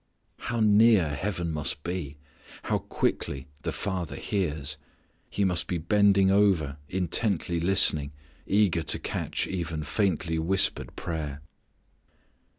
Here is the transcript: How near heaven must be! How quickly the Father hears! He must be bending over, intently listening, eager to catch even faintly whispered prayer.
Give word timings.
How 0.39 0.61
near 0.61 1.09
heaven 1.09 1.51
must 1.51 1.83
be! 1.83 2.17
How 2.63 2.79
quickly 2.79 3.45
the 3.61 3.71
Father 3.71 4.15
hears! 4.15 4.77
He 5.29 5.45
must 5.45 5.67
be 5.67 5.77
bending 5.77 6.31
over, 6.31 6.77
intently 6.89 7.59
listening, 7.59 8.11
eager 8.47 8.81
to 8.81 8.97
catch 8.97 9.45
even 9.45 9.83
faintly 9.83 10.39
whispered 10.39 10.95
prayer. 10.95 11.41